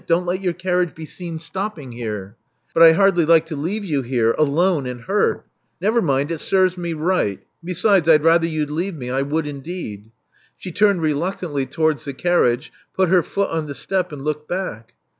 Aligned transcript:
Don't 0.07 0.25
let 0.25 0.41
your 0.41 0.53
carriage 0.53 0.95
be 0.95 1.05
seen 1.05 1.37
stopping 1.37 1.91
here." 1.91 2.35
But 2.73 2.81
I 2.81 2.93
hardly 2.93 3.23
like 3.23 3.45
to 3.45 3.55
leave 3.55 3.85
you 3.85 4.01
here 4.01 4.31
alone 4.31 4.87
and 4.87 5.01
hurt" 5.01 5.45
Never 5.79 6.01
mind 6.01 6.29
me: 6.29 6.33
it 6.33 6.37
serves 6.39 6.75
me 6.75 6.93
right. 6.93 7.39
Besides, 7.63 8.09
I'd 8.09 8.23
rather 8.23 8.47
you'd 8.47 8.71
leave 8.71 8.95
me, 8.95 9.11
I 9.11 9.21
would 9.21 9.45
indeed." 9.45 10.09
She 10.57 10.71
ttimed 10.71 11.01
reluctantly 11.01 11.67
towards 11.67 12.05
the 12.05 12.13
carriage; 12.15 12.71
put 12.95 13.09
her 13.09 13.21
foot 13.21 13.51
on 13.51 13.67
the 13.67 13.75
step; 13.75 14.11
and 14.11 14.23
looked 14.23 14.47
back. 14.49 14.95